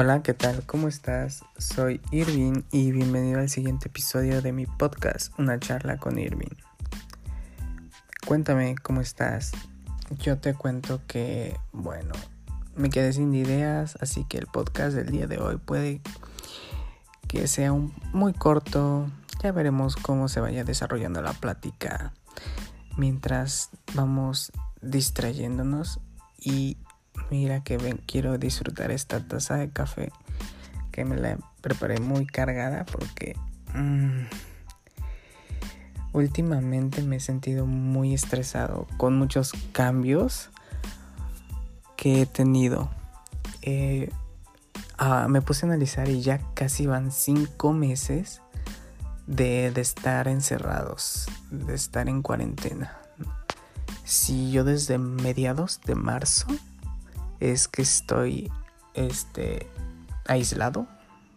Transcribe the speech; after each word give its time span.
Hola, 0.00 0.22
¿qué 0.22 0.32
tal? 0.32 0.64
¿Cómo 0.64 0.86
estás? 0.86 1.44
Soy 1.56 2.00
Irving 2.12 2.62
y 2.70 2.92
bienvenido 2.92 3.40
al 3.40 3.48
siguiente 3.48 3.88
episodio 3.88 4.40
de 4.40 4.52
mi 4.52 4.64
podcast, 4.64 5.36
Una 5.40 5.58
charla 5.58 5.96
con 5.96 6.20
Irving. 6.20 6.54
Cuéntame 8.24 8.76
cómo 8.80 9.00
estás. 9.00 9.50
Yo 10.20 10.38
te 10.38 10.54
cuento 10.54 11.00
que, 11.08 11.58
bueno, 11.72 12.12
me 12.76 12.90
quedé 12.90 13.12
sin 13.12 13.34
ideas, 13.34 13.98
así 14.00 14.24
que 14.28 14.38
el 14.38 14.46
podcast 14.46 14.94
del 14.94 15.10
día 15.10 15.26
de 15.26 15.38
hoy 15.38 15.56
puede 15.56 16.00
que 17.26 17.48
sea 17.48 17.72
un, 17.72 17.92
muy 18.12 18.34
corto. 18.34 19.10
Ya 19.42 19.50
veremos 19.50 19.96
cómo 19.96 20.28
se 20.28 20.38
vaya 20.38 20.62
desarrollando 20.62 21.22
la 21.22 21.32
plática 21.32 22.12
mientras 22.96 23.70
vamos 23.96 24.52
distrayéndonos 24.80 25.98
y 26.38 26.76
Mira 27.30 27.62
que 27.62 27.76
ven, 27.76 28.00
quiero 28.06 28.38
disfrutar 28.38 28.90
esta 28.90 29.20
taza 29.20 29.56
de 29.56 29.70
café 29.70 30.10
que 30.92 31.04
me 31.04 31.16
la 31.16 31.38
preparé 31.60 32.00
muy 32.00 32.26
cargada 32.26 32.84
porque 32.86 33.36
mm, 33.74 34.22
últimamente 36.12 37.02
me 37.02 37.16
he 37.16 37.20
sentido 37.20 37.66
muy 37.66 38.14
estresado 38.14 38.86
con 38.96 39.16
muchos 39.16 39.52
cambios 39.72 40.50
que 41.96 42.22
he 42.22 42.26
tenido. 42.26 42.90
Eh, 43.62 44.10
ah, 44.96 45.26
me 45.28 45.42
puse 45.42 45.66
a 45.66 45.68
analizar 45.68 46.08
y 46.08 46.22
ya 46.22 46.40
casi 46.54 46.86
van 46.86 47.12
cinco 47.12 47.72
meses 47.72 48.40
de, 49.26 49.70
de 49.70 49.80
estar 49.80 50.26
encerrados, 50.28 51.26
de 51.50 51.74
estar 51.74 52.08
en 52.08 52.22
cuarentena. 52.22 52.96
Si 54.04 54.50
yo 54.50 54.64
desde 54.64 54.96
mediados 54.98 55.80
de 55.84 55.94
marzo 55.94 56.46
es 57.40 57.68
que 57.68 57.82
estoy 57.82 58.50
este 58.94 59.68
aislado, 60.26 60.86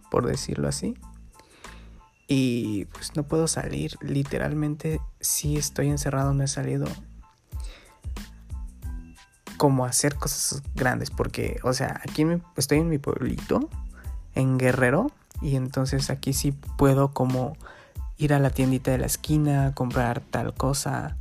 por 0.09 0.25
decirlo 0.27 0.67
así. 0.67 0.95
Y 2.27 2.85
pues 2.85 3.15
no 3.15 3.23
puedo 3.23 3.47
salir, 3.47 3.97
literalmente 4.01 5.01
si 5.19 5.57
estoy 5.57 5.89
encerrado, 5.89 6.33
no 6.33 6.43
he 6.43 6.47
salido. 6.47 6.87
Como 9.57 9.85
hacer 9.85 10.15
cosas 10.15 10.63
grandes, 10.73 11.11
porque, 11.11 11.59
o 11.63 11.73
sea, 11.73 12.01
aquí 12.03 12.25
estoy 12.55 12.79
en 12.79 12.89
mi 12.89 12.97
pueblito, 12.97 13.69
en 14.33 14.57
Guerrero, 14.57 15.11
y 15.41 15.55
entonces 15.55 16.09
aquí 16.09 16.33
sí 16.33 16.51
puedo 16.51 17.13
como 17.13 17.57
ir 18.17 18.33
a 18.33 18.39
la 18.39 18.49
tiendita 18.49 18.91
de 18.91 18.99
la 18.99 19.07
esquina, 19.07 19.73
comprar 19.75 20.21
tal 20.21 20.53
cosa, 20.53 21.17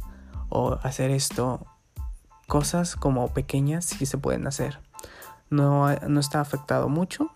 o 0.49 0.79
hacer 0.83 1.11
esto, 1.11 1.67
cosas 2.51 2.97
como 2.97 3.33
pequeñas 3.33 3.85
sí 3.85 4.07
se 4.07 4.19
pueden 4.19 4.49
hacer. 4.49 4.81
No, 5.51 5.89
no 6.09 6.19
está 6.19 6.41
afectado 6.41 6.89
mucho, 6.89 7.31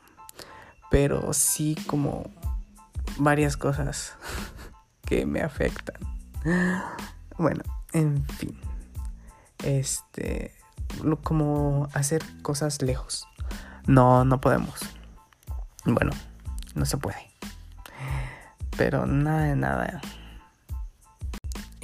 pero 0.90 1.32
sí 1.32 1.76
como 1.86 2.24
varias 3.18 3.56
cosas 3.56 4.16
que 5.06 5.24
me 5.24 5.40
afectan. 5.40 6.00
Bueno, 7.38 7.62
en 7.92 8.26
fin. 8.26 8.58
Este, 9.62 10.52
como 11.22 11.88
hacer 11.94 12.24
cosas 12.42 12.82
lejos. 12.82 13.28
No, 13.86 14.24
no 14.24 14.40
podemos. 14.40 14.80
Bueno, 15.84 16.10
no 16.74 16.86
se 16.86 16.96
puede. 16.96 17.30
Pero 18.76 19.06
nada 19.06 19.54
nada. 19.54 20.00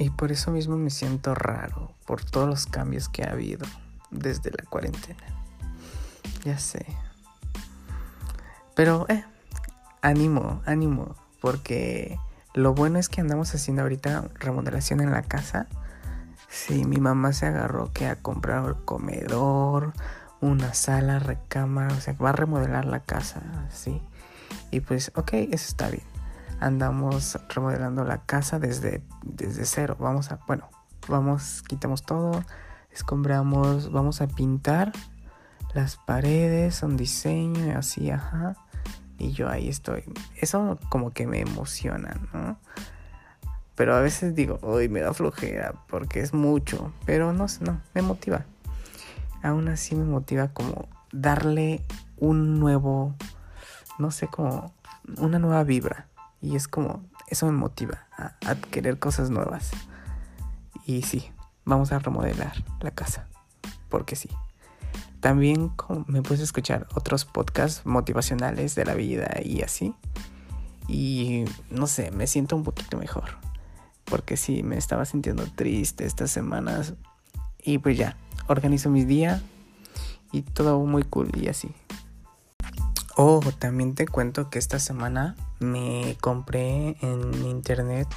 Y 0.01 0.09
por 0.09 0.31
eso 0.31 0.49
mismo 0.49 0.77
me 0.77 0.89
siento 0.89 1.35
raro, 1.35 1.93
por 2.07 2.25
todos 2.25 2.49
los 2.49 2.65
cambios 2.65 3.07
que 3.07 3.21
ha 3.21 3.33
habido 3.33 3.67
desde 4.09 4.49
la 4.49 4.67
cuarentena. 4.67 5.23
Ya 6.43 6.57
sé. 6.57 6.87
Pero, 8.75 9.05
eh, 9.09 9.23
ánimo, 10.01 10.63
ánimo, 10.65 11.15
porque 11.39 12.17
lo 12.55 12.73
bueno 12.73 12.97
es 12.97 13.09
que 13.09 13.21
andamos 13.21 13.53
haciendo 13.53 13.83
ahorita 13.83 14.27
remodelación 14.39 15.01
en 15.01 15.11
la 15.11 15.21
casa. 15.21 15.67
Sí, 16.49 16.83
mi 16.83 16.97
mamá 16.97 17.31
se 17.31 17.45
agarró 17.45 17.93
que 17.93 18.07
a 18.07 18.15
comprar 18.15 18.65
el 18.65 18.83
comedor, 18.83 19.93
una 20.39 20.73
sala, 20.73 21.19
recámara, 21.19 21.93
o 21.93 22.01
sea, 22.01 22.13
va 22.13 22.29
a 22.29 22.33
remodelar 22.33 22.85
la 22.85 23.01
casa, 23.01 23.67
sí. 23.69 24.01
Y 24.71 24.79
pues, 24.79 25.11
ok, 25.13 25.33
eso 25.33 25.67
está 25.67 25.89
bien 25.89 26.20
andamos 26.61 27.37
remodelando 27.49 28.05
la 28.05 28.23
casa 28.25 28.59
desde, 28.59 29.03
desde 29.23 29.65
cero. 29.65 29.97
Vamos 29.99 30.31
a, 30.31 30.39
bueno, 30.47 30.69
vamos, 31.07 31.63
quitamos 31.67 32.03
todo, 32.03 32.43
escombramos, 32.91 33.91
vamos 33.91 34.21
a 34.21 34.27
pintar 34.27 34.93
las 35.73 35.97
paredes, 35.97 36.83
un 36.83 36.97
diseño, 36.97 37.77
así, 37.77 38.11
ajá. 38.11 38.55
Y 39.17 39.31
yo 39.31 39.49
ahí 39.49 39.67
estoy. 39.69 40.03
Eso 40.37 40.79
como 40.89 41.11
que 41.11 41.27
me 41.27 41.41
emociona, 41.41 42.15
¿no? 42.33 42.57
Pero 43.75 43.95
a 43.95 43.99
veces 43.99 44.35
digo, 44.35 44.59
uy, 44.61 44.89
me 44.89 45.01
da 45.01 45.13
flojera 45.13 45.73
porque 45.87 46.19
es 46.19 46.33
mucho. 46.33 46.93
Pero 47.05 47.33
no 47.33 47.47
sé, 47.47 47.63
no, 47.63 47.81
me 47.93 48.01
motiva. 48.01 48.45
Aún 49.43 49.67
así 49.69 49.95
me 49.95 50.05
motiva 50.05 50.49
como 50.49 50.87
darle 51.11 51.83
un 52.17 52.59
nuevo, 52.59 53.15
no 53.97 54.11
sé, 54.11 54.27
como 54.27 54.73
una 55.17 55.39
nueva 55.39 55.63
vibra. 55.63 56.07
Y 56.41 56.55
es 56.55 56.67
como, 56.67 57.05
eso 57.27 57.45
me 57.45 57.51
motiva 57.51 58.07
a, 58.17 58.55
querer 58.55 58.99
cosas 58.99 59.29
nuevas. 59.29 59.71
Y 60.85 61.03
sí, 61.03 61.31
vamos 61.65 61.91
a 61.91 61.99
remodelar 61.99 62.53
la 62.79 62.91
casa. 62.91 63.27
Porque 63.89 64.15
sí. 64.15 64.29
También 65.19 65.71
me 66.07 66.23
puse 66.23 66.41
a 66.41 66.45
escuchar 66.45 66.87
otros 66.95 67.25
podcasts 67.25 67.85
motivacionales 67.85 68.73
de 68.73 68.85
la 68.85 68.95
vida 68.95 69.39
y 69.43 69.61
así. 69.61 69.93
Y 70.87 71.45
no 71.69 71.85
sé, 71.85 72.09
me 72.09 72.25
siento 72.25 72.55
un 72.55 72.63
poquito 72.63 72.97
mejor. 72.97 73.25
Porque 74.05 74.35
sí, 74.35 74.63
me 74.63 74.77
estaba 74.77 75.05
sintiendo 75.05 75.45
triste 75.45 76.05
estas 76.05 76.31
semanas. 76.31 76.95
Y 77.63 77.77
pues 77.77 77.97
ya, 77.97 78.17
organizo 78.47 78.89
mis 78.89 79.07
días 79.07 79.43
y 80.31 80.41
todo 80.41 80.79
muy 80.85 81.03
cool 81.03 81.29
y 81.39 81.49
así. 81.49 81.71
Oh, 83.15 83.41
también 83.59 83.93
te 83.93 84.07
cuento 84.07 84.49
que 84.49 84.57
esta 84.57 84.79
semana 84.79 85.35
me 85.61 86.17
compré 86.19 86.97
en 87.01 87.45
internet 87.45 88.07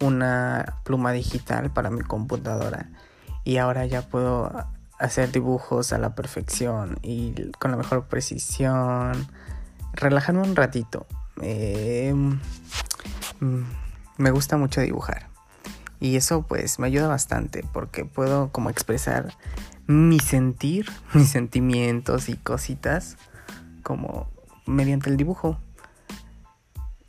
una 0.00 0.80
pluma 0.84 1.12
digital 1.12 1.70
para 1.70 1.90
mi 1.90 2.02
computadora 2.02 2.90
y 3.44 3.56
ahora 3.56 3.86
ya 3.86 4.02
puedo 4.02 4.52
hacer 4.98 5.32
dibujos 5.32 5.92
a 5.92 5.98
la 5.98 6.14
perfección 6.14 6.98
y 7.02 7.50
con 7.52 7.70
la 7.70 7.76
mejor 7.76 8.06
precisión, 8.06 9.28
relajarme 9.92 10.42
un 10.42 10.56
ratito. 10.56 11.06
Em, 11.40 12.40
mm, 13.40 13.62
me 14.18 14.30
gusta 14.30 14.56
mucho 14.56 14.80
dibujar 14.80 15.28
y 16.00 16.16
eso 16.16 16.42
pues 16.42 16.78
me 16.78 16.86
ayuda 16.86 17.08
bastante 17.08 17.64
porque 17.72 18.04
puedo 18.04 18.50
como 18.50 18.70
expresar 18.70 19.34
mi 19.86 20.18
sentir, 20.20 20.90
mis 21.14 21.28
sentimientos 21.30 22.28
y 22.28 22.36
cositas 22.36 23.16
como 23.82 24.28
mediante 24.66 25.10
el 25.10 25.16
dibujo. 25.16 25.58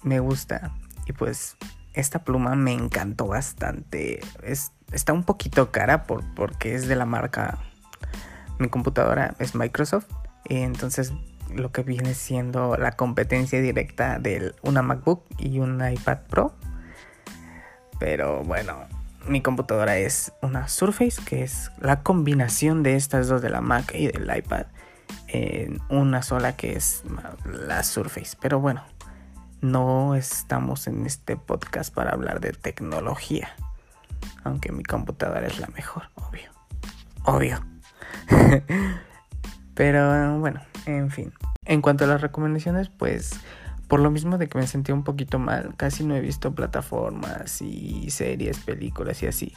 Me 0.03 0.19
gusta. 0.19 0.71
Y 1.05 1.13
pues 1.13 1.57
esta 1.93 2.23
pluma 2.23 2.55
me 2.55 2.73
encantó 2.73 3.27
bastante. 3.27 4.21
Es, 4.43 4.71
está 4.91 5.13
un 5.13 5.23
poquito 5.23 5.71
cara 5.71 6.03
por, 6.03 6.23
porque 6.35 6.75
es 6.75 6.87
de 6.87 6.95
la 6.95 7.05
marca... 7.05 7.57
Mi 8.59 8.67
computadora 8.67 9.35
es 9.39 9.55
Microsoft. 9.55 10.07
Entonces 10.45 11.13
lo 11.53 11.71
que 11.71 11.83
viene 11.83 12.13
siendo 12.13 12.77
la 12.77 12.91
competencia 12.91 13.61
directa 13.61 14.19
de 14.19 14.53
una 14.61 14.81
MacBook 14.81 15.23
y 15.37 15.59
un 15.59 15.81
iPad 15.85 16.19
Pro. 16.29 16.53
Pero 17.99 18.43
bueno, 18.43 18.75
mi 19.27 19.41
computadora 19.41 19.97
es 19.97 20.31
una 20.41 20.67
Surface, 20.67 21.21
que 21.23 21.43
es 21.43 21.71
la 21.79 22.01
combinación 22.03 22.83
de 22.83 22.95
estas 22.95 23.27
dos 23.27 23.41
de 23.41 23.49
la 23.49 23.61
Mac 23.61 23.93
y 23.93 24.07
del 24.07 24.35
iPad 24.35 24.67
en 25.27 25.79
una 25.89 26.21
sola 26.21 26.55
que 26.55 26.75
es 26.75 27.03
la 27.45 27.83
Surface. 27.83 28.37
Pero 28.39 28.59
bueno, 28.59 28.83
no 29.61 30.15
estamos 30.15 30.87
en 30.87 31.05
este 31.05 31.35
podcast 31.35 31.93
para 31.93 32.11
hablar 32.11 32.39
de 32.39 32.51
tecnología. 32.53 33.55
Aunque 34.43 34.71
mi 34.71 34.83
computadora 34.83 35.47
es 35.47 35.59
la 35.59 35.67
mejor, 35.67 36.03
obvio. 36.15 36.51
Obvio. 37.23 37.65
Pero 39.75 40.39
bueno, 40.39 40.61
en 40.85 41.11
fin. 41.11 41.33
En 41.65 41.81
cuanto 41.81 42.05
a 42.05 42.07
las 42.07 42.21
recomendaciones, 42.21 42.89
pues 42.89 43.39
por 43.87 43.99
lo 43.99 44.11
mismo 44.11 44.37
de 44.37 44.47
que 44.47 44.57
me 44.57 44.67
sentí 44.67 44.91
un 44.91 45.03
poquito 45.03 45.39
mal, 45.39 45.75
casi 45.75 46.05
no 46.05 46.15
he 46.15 46.21
visto 46.21 46.53
plataformas 46.53 47.61
y 47.61 48.09
series, 48.11 48.59
películas 48.59 49.21
y 49.23 49.27
así. 49.27 49.53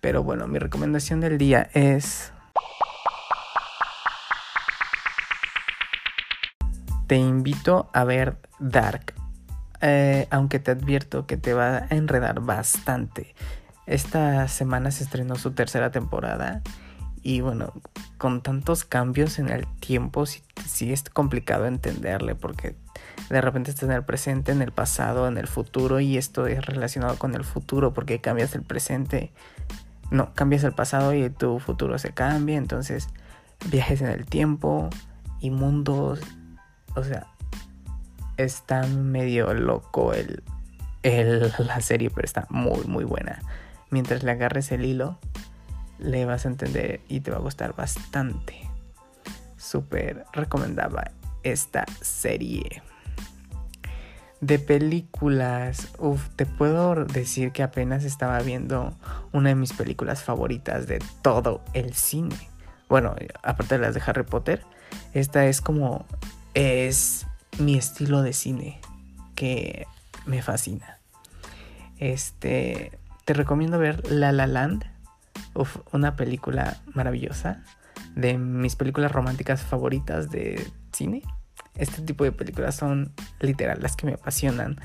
Pero 0.00 0.22
bueno, 0.22 0.46
mi 0.46 0.58
recomendación 0.58 1.20
del 1.20 1.38
día 1.38 1.68
es 1.72 2.32
te 7.08 7.16
invito 7.16 7.90
a 7.92 8.04
ver 8.04 8.38
Dark. 8.60 9.14
Eh, 9.80 10.28
aunque 10.30 10.58
te 10.58 10.72
advierto 10.72 11.26
que 11.26 11.36
te 11.36 11.54
va 11.54 11.78
a 11.78 11.86
enredar 11.90 12.40
bastante. 12.40 13.34
Esta 13.86 14.46
semana 14.48 14.90
se 14.90 15.04
estrenó 15.04 15.36
su 15.36 15.52
tercera 15.52 15.90
temporada 15.90 16.62
Y 17.22 17.40
bueno, 17.40 17.72
con 18.18 18.42
tantos 18.42 18.84
cambios 18.84 19.38
en 19.38 19.48
el 19.48 19.66
tiempo, 19.80 20.26
sí, 20.26 20.42
sí, 20.66 20.92
es 20.92 21.04
complicado 21.04 21.66
entenderle 21.66 22.34
porque 22.34 22.76
de 23.30 23.40
repente 23.40 23.70
estás 23.70 23.88
en 23.88 23.94
el 23.94 24.04
presente, 24.04 24.52
en 24.52 24.62
el 24.62 24.72
pasado, 24.72 25.26
en 25.26 25.38
el 25.38 25.46
futuro 25.46 26.00
y 26.00 26.16
esto 26.16 26.46
es 26.46 26.64
relacionado 26.64 27.16
con 27.16 27.34
el 27.34 27.44
futuro 27.44 27.94
porque 27.94 28.20
cambias 28.20 28.54
el 28.54 28.62
presente, 28.62 29.32
no, 30.10 30.34
cambias 30.34 30.64
el 30.64 30.72
pasado 30.72 31.14
y 31.14 31.28
tu 31.30 31.58
futuro 31.58 31.98
se 31.98 32.12
cambia, 32.12 32.56
entonces 32.56 33.08
viajes 33.66 34.00
en 34.00 34.08
el 34.08 34.26
tiempo 34.26 34.90
y 35.40 35.50
mundos, 35.50 36.20
o 36.98 37.04
sea, 37.04 37.26
está 38.36 38.86
medio 38.86 39.52
loco 39.54 40.12
el, 40.12 40.42
el, 41.02 41.52
la 41.58 41.80
serie, 41.80 42.10
pero 42.10 42.24
está 42.24 42.46
muy, 42.50 42.84
muy 42.84 43.04
buena. 43.04 43.40
Mientras 43.90 44.22
le 44.22 44.32
agarres 44.32 44.70
el 44.72 44.84
hilo, 44.84 45.18
le 45.98 46.24
vas 46.24 46.44
a 46.44 46.48
entender 46.48 47.00
y 47.08 47.20
te 47.20 47.30
va 47.30 47.38
a 47.38 47.40
gustar 47.40 47.74
bastante. 47.74 48.68
Súper 49.56 50.24
recomendaba 50.32 51.10
esta 51.42 51.84
serie. 52.00 52.82
De 54.40 54.60
películas, 54.60 55.88
uff, 55.98 56.28
te 56.36 56.46
puedo 56.46 57.04
decir 57.04 57.50
que 57.50 57.64
apenas 57.64 58.04
estaba 58.04 58.38
viendo 58.40 58.96
una 59.32 59.48
de 59.48 59.56
mis 59.56 59.72
películas 59.72 60.22
favoritas 60.22 60.86
de 60.86 61.02
todo 61.22 61.64
el 61.72 61.94
cine. 61.94 62.36
Bueno, 62.88 63.16
aparte 63.42 63.76
de 63.76 63.80
las 63.80 63.94
de 63.94 64.02
Harry 64.06 64.22
Potter, 64.22 64.64
esta 65.12 65.46
es 65.46 65.60
como 65.60 66.06
es 66.58 67.24
mi 67.60 67.76
estilo 67.76 68.20
de 68.20 68.32
cine 68.32 68.80
que 69.36 69.86
me 70.26 70.42
fascina. 70.42 70.98
Este, 71.98 72.98
te 73.24 73.32
recomiendo 73.32 73.78
ver 73.78 74.10
La 74.10 74.32
La 74.32 74.48
Land, 74.48 74.84
una 75.92 76.16
película 76.16 76.78
maravillosa 76.94 77.62
de 78.16 78.38
mis 78.38 78.74
películas 78.74 79.12
románticas 79.12 79.62
favoritas 79.62 80.30
de 80.30 80.68
cine. 80.92 81.22
Este 81.76 82.02
tipo 82.02 82.24
de 82.24 82.32
películas 82.32 82.74
son 82.74 83.12
literal 83.38 83.78
las 83.80 83.94
que 83.94 84.06
me 84.06 84.14
apasionan, 84.14 84.80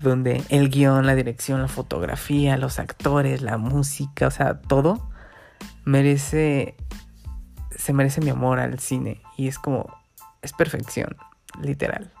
donde 0.00 0.40
el 0.50 0.70
guion, 0.70 1.04
la 1.04 1.16
dirección, 1.16 1.60
la 1.60 1.66
fotografía, 1.68 2.56
los 2.56 2.78
actores, 2.78 3.42
la 3.42 3.58
música, 3.58 4.28
o 4.28 4.30
sea, 4.30 4.60
todo 4.60 5.10
merece 5.84 6.76
se 7.74 7.92
merece 7.92 8.20
mi 8.20 8.30
amor 8.30 8.60
al 8.60 8.78
cine 8.78 9.20
y 9.36 9.48
es 9.48 9.58
como 9.58 9.98
es 10.42 10.52
perfección, 10.52 11.16
literal. 11.60 12.12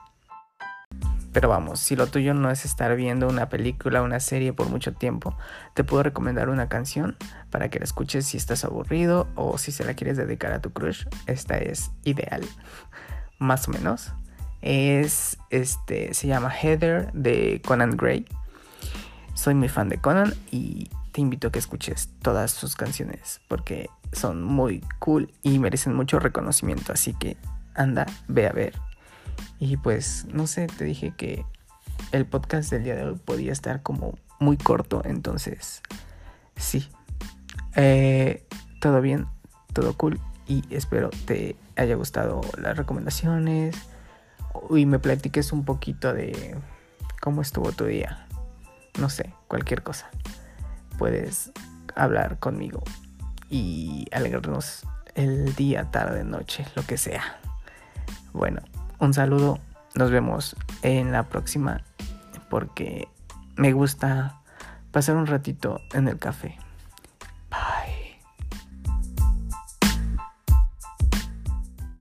Pero 1.32 1.50
vamos, 1.50 1.80
si 1.80 1.94
lo 1.94 2.06
tuyo 2.06 2.34
no 2.34 2.50
es 2.50 2.64
estar 2.64 2.96
viendo 2.96 3.28
una 3.28 3.48
película, 3.48 4.02
una 4.02 4.18
serie 4.18 4.52
por 4.52 4.68
mucho 4.70 4.94
tiempo, 4.94 5.36
te 5.74 5.84
puedo 5.84 6.02
recomendar 6.02 6.48
una 6.48 6.68
canción 6.68 7.16
para 7.50 7.68
que 7.68 7.78
la 7.78 7.84
escuches 7.84 8.26
si 8.26 8.36
estás 8.36 8.64
aburrido 8.64 9.28
o 9.34 9.58
si 9.58 9.70
se 9.70 9.84
la 9.84 9.94
quieres 9.94 10.16
dedicar 10.16 10.52
a 10.52 10.60
tu 10.60 10.72
crush. 10.72 11.04
Esta 11.26 11.58
es 11.58 11.90
ideal, 12.04 12.42
más 13.38 13.68
o 13.68 13.72
menos. 13.72 14.12
Es 14.62 15.38
este 15.50 16.14
se 16.14 16.26
llama 16.26 16.50
Heather 16.50 17.12
de 17.12 17.62
Conan 17.64 17.96
Gray. 17.96 18.26
Soy 19.34 19.54
muy 19.54 19.68
fan 19.68 19.88
de 19.88 19.98
Conan 19.98 20.34
y 20.50 20.90
te 21.12 21.20
invito 21.20 21.48
a 21.48 21.52
que 21.52 21.60
escuches 21.60 22.08
todas 22.22 22.50
sus 22.50 22.74
canciones 22.74 23.40
porque 23.46 23.90
son 24.12 24.42
muy 24.42 24.82
cool 24.98 25.30
y 25.42 25.58
merecen 25.58 25.94
mucho 25.94 26.18
reconocimiento, 26.18 26.92
así 26.92 27.12
que 27.12 27.36
anda, 27.78 28.06
ve 28.28 28.46
a 28.46 28.52
ver 28.52 28.74
y 29.58 29.76
pues, 29.76 30.26
no 30.32 30.46
sé, 30.46 30.66
te 30.66 30.84
dije 30.84 31.12
que 31.16 31.44
el 32.12 32.26
podcast 32.26 32.70
del 32.70 32.84
día 32.84 32.94
de 32.94 33.04
hoy 33.04 33.16
podía 33.16 33.52
estar 33.52 33.82
como 33.82 34.16
muy 34.38 34.56
corto, 34.56 35.02
entonces, 35.04 35.82
sí. 36.56 36.88
Eh, 37.74 38.46
todo 38.80 39.00
bien, 39.00 39.26
todo 39.72 39.96
cool 39.96 40.20
y 40.46 40.62
espero 40.74 41.10
te 41.26 41.56
haya 41.76 41.94
gustado 41.96 42.40
las 42.56 42.76
recomendaciones 42.76 43.76
y 44.70 44.86
me 44.86 44.98
platiques 44.98 45.52
un 45.52 45.64
poquito 45.64 46.14
de 46.14 46.56
cómo 47.20 47.42
estuvo 47.42 47.72
tu 47.72 47.84
día. 47.84 48.26
No 48.98 49.10
sé, 49.10 49.32
cualquier 49.48 49.82
cosa. 49.82 50.08
Puedes 50.98 51.52
hablar 51.94 52.38
conmigo 52.38 52.82
y 53.50 54.06
alegrarnos 54.12 54.84
el 55.14 55.54
día, 55.56 55.90
tarde, 55.90 56.24
noche, 56.24 56.64
lo 56.74 56.84
que 56.84 56.96
sea. 56.96 57.40
Bueno, 58.38 58.60
un 59.00 59.14
saludo, 59.14 59.58
nos 59.96 60.12
vemos 60.12 60.54
en 60.82 61.10
la 61.10 61.24
próxima 61.24 61.82
porque 62.48 63.08
me 63.56 63.72
gusta 63.72 64.40
pasar 64.92 65.16
un 65.16 65.26
ratito 65.26 65.80
en 65.92 66.06
el 66.06 66.20
café. 66.20 66.56